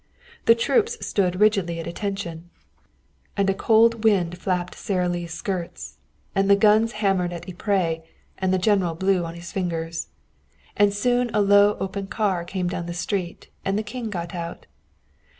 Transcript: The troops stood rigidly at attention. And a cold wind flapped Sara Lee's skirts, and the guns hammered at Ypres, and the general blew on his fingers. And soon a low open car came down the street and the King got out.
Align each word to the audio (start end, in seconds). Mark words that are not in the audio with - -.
The 0.45 0.55
troops 0.55 0.97
stood 1.05 1.39
rigidly 1.39 1.79
at 1.79 1.85
attention. 1.85 2.49
And 3.37 3.51
a 3.51 3.53
cold 3.53 4.03
wind 4.03 4.39
flapped 4.39 4.73
Sara 4.73 5.07
Lee's 5.07 5.31
skirts, 5.31 5.99
and 6.33 6.49
the 6.49 6.55
guns 6.55 6.93
hammered 6.93 7.31
at 7.31 7.47
Ypres, 7.47 7.99
and 8.39 8.51
the 8.51 8.57
general 8.57 8.95
blew 8.95 9.25
on 9.25 9.35
his 9.35 9.51
fingers. 9.51 10.07
And 10.75 10.91
soon 10.91 11.29
a 11.35 11.41
low 11.43 11.77
open 11.79 12.07
car 12.07 12.43
came 12.43 12.67
down 12.67 12.87
the 12.87 12.95
street 12.95 13.49
and 13.63 13.77
the 13.77 13.83
King 13.83 14.09
got 14.09 14.33
out. 14.33 14.65